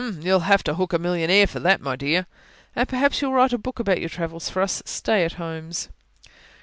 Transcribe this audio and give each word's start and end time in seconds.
"You'll 0.19 0.39
have 0.39 0.63
to 0.63 0.73
hook 0.73 0.93
a 0.93 0.97
millionaire 0.97 1.45
for 1.45 1.59
that, 1.59 1.79
my 1.79 1.95
dear." 1.95 2.25
"And 2.75 2.89
perhaps 2.89 3.21
you'll 3.21 3.33
write 3.33 3.53
a 3.53 3.59
book 3.59 3.77
about 3.77 3.99
your 3.99 4.09
travels 4.09 4.49
for 4.49 4.63
us 4.63 4.81
stay 4.83 5.23
at 5.25 5.33
homes." 5.33 5.89